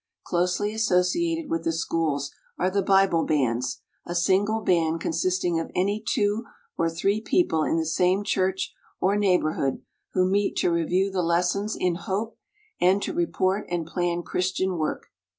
[0.25, 5.69] Closely associated with the Schools are the Bible Bands, a single band consist ing of
[5.75, 9.83] any two or three people in the same church or neighborhood
[10.13, 12.35] who meet to review the lessons in Hope
[12.79, 15.05] and to report and plan Christian work.